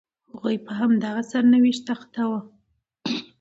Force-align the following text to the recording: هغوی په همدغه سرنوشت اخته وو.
هغوی 0.31 0.55
په 0.65 0.71
همدغه 0.79 1.21
سرنوشت 1.31 1.85
اخته 1.95 2.21
وو. 2.29 2.39